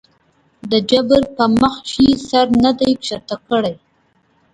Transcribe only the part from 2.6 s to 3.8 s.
نه دے ښکته کړے